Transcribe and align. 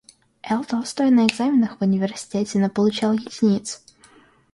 Л.Толстой 0.41 1.11
на 1.11 1.27
экзаменах 1.27 1.77
в 1.77 1.81
университете 1.83 2.57
наполучал 2.57 3.13
единиц. 3.13 3.83